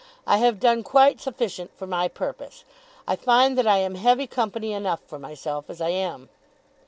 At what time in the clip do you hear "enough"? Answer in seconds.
4.73-5.01